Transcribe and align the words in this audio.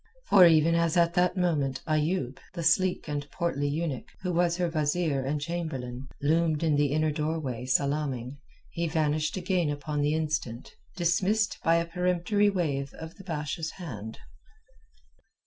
For 0.29 0.47
even 0.47 0.73
as 0.73 0.97
at 0.97 1.13
that 1.13 1.37
moment 1.37 1.83
Ayoub—the 1.85 2.63
sleek 2.63 3.07
and 3.07 3.29
portly 3.29 3.67
eunuch, 3.67 4.07
who 4.23 4.33
was 4.33 4.57
her 4.57 4.67
wazeer 4.67 5.23
and 5.23 5.39
chamberlain—loomed 5.39 6.63
in 6.63 6.75
the 6.75 6.87
inner 6.87 7.11
doorway, 7.11 7.67
salaaming, 7.67 8.39
he 8.71 8.87
vanished 8.87 9.37
again 9.37 9.69
upon 9.69 10.01
the 10.01 10.15
instant, 10.15 10.71
dismissed 10.95 11.59
by 11.63 11.75
a 11.75 11.85
peremptory 11.85 12.49
wave 12.49 12.95
of 12.95 13.13
the 13.17 13.23
Basha's 13.23 13.73
hand. 13.73 14.17